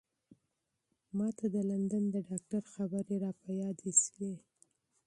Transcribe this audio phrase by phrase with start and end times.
[1.17, 4.33] ما ته د لندن د ډاکتر خبرې را په یاد شوې.